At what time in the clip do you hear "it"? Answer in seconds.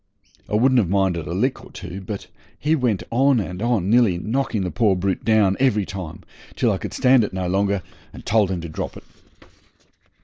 7.23-7.33, 8.97-9.03